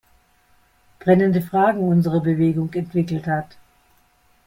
Brennende 0.97 1.43
Fragen 1.43 1.87
unserer 1.87 2.21
Bewegung"“ 2.21 2.73
entwickelt 2.73 3.27
hat. 3.27 3.55